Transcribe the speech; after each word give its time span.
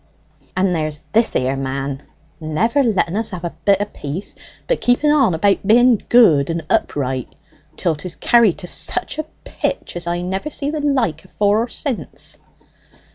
"And 0.57 0.75
there's 0.75 1.03
this 1.13 1.33
here 1.33 1.55
man 1.55 2.01
never 2.39 2.81
letting 2.81 3.15
us 3.15 3.29
have 3.29 3.43
a 3.43 3.53
bit 3.65 3.79
o' 3.79 3.85
peace; 3.85 4.33
but 4.65 4.81
keeping 4.81 5.11
on 5.11 5.35
about 5.35 5.67
being 5.67 6.01
good 6.09 6.49
and 6.49 6.65
upright 6.71 7.29
till 7.77 7.93
'tis 7.95 8.15
carried 8.15 8.57
to 8.57 8.65
such 8.65 9.19
a 9.19 9.25
pitch 9.43 9.95
as 9.95 10.07
I 10.07 10.23
never 10.23 10.49
see 10.49 10.71
the 10.71 10.81
like 10.81 11.23
afore 11.23 11.57
nor 11.59 11.69
since!" 11.69 12.39